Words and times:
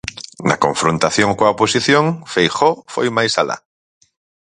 Na 0.49 0.57
confrontación 0.65 1.29
coa 1.37 1.53
oposición, 1.55 2.05
Feijóo 2.33 2.75
foi 2.93 3.07
máis 3.17 3.33
alá. 3.41 3.57